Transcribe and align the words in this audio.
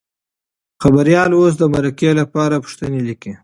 خبریال 0.81 1.31
اوس 1.39 1.53
د 1.57 1.63
مرکې 1.75 2.11
لپاره 2.19 2.55
پوښتنې 2.63 2.99
لیکي. 3.07 3.33